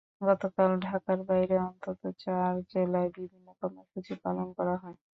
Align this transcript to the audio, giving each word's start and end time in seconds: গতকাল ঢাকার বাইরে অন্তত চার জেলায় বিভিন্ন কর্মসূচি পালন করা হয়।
গতকাল 0.21 0.71
ঢাকার 0.85 1.19
বাইরে 1.27 1.55
অন্তত 1.65 1.89
চার 2.23 2.53
জেলায় 2.71 3.09
বিভিন্ন 3.15 3.47
কর্মসূচি 3.59 4.13
পালন 4.23 4.47
করা 4.57 4.75
হয়। 4.77 4.97